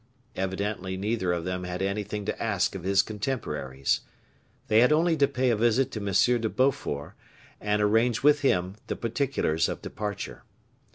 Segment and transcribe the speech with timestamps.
[0.35, 3.99] Evidently neither of them had anything to ask of his contemporaries.
[4.67, 6.41] They had only to pay a visit to M.
[6.41, 7.13] de Beaufort,
[7.59, 10.41] and arrange with him the particulars of departure.